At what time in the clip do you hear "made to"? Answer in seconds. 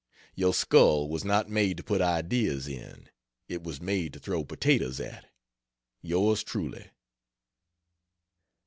1.47-1.83, 3.79-4.19